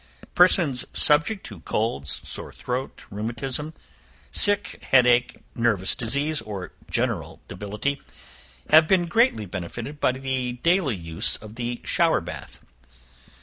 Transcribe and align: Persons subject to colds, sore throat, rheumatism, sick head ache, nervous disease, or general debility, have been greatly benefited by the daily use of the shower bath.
Persons 0.33 0.83
subject 0.93 1.45
to 1.45 1.59
colds, 1.59 2.21
sore 2.27 2.51
throat, 2.51 3.03
rheumatism, 3.11 3.71
sick 4.31 4.83
head 4.85 5.05
ache, 5.05 5.37
nervous 5.53 5.93
disease, 5.93 6.41
or 6.41 6.73
general 6.89 7.39
debility, 7.47 8.01
have 8.71 8.87
been 8.87 9.05
greatly 9.05 9.45
benefited 9.45 9.99
by 9.99 10.13
the 10.13 10.53
daily 10.63 10.95
use 10.95 11.35
of 11.35 11.53
the 11.53 11.81
shower 11.85 12.19
bath. 12.19 12.65